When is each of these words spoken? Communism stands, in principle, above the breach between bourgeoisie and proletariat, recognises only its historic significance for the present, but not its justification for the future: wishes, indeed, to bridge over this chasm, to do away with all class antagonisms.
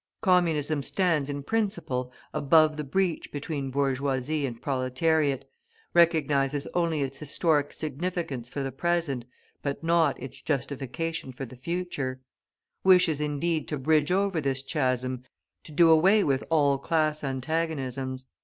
Communism 0.21 0.81
stands, 0.81 1.29
in 1.29 1.43
principle, 1.43 2.11
above 2.33 2.75
the 2.75 2.83
breach 2.83 3.31
between 3.31 3.69
bourgeoisie 3.69 4.47
and 4.47 4.59
proletariat, 4.59 5.47
recognises 5.93 6.65
only 6.73 7.01
its 7.03 7.19
historic 7.19 7.71
significance 7.71 8.49
for 8.49 8.63
the 8.63 8.71
present, 8.71 9.25
but 9.61 9.83
not 9.83 10.19
its 10.19 10.41
justification 10.41 11.31
for 11.31 11.45
the 11.45 11.55
future: 11.55 12.19
wishes, 12.83 13.21
indeed, 13.21 13.67
to 13.67 13.77
bridge 13.77 14.11
over 14.11 14.41
this 14.41 14.63
chasm, 14.63 15.21
to 15.63 15.71
do 15.71 15.91
away 15.91 16.23
with 16.23 16.43
all 16.49 16.79
class 16.79 17.23
antagonisms. 17.23 18.25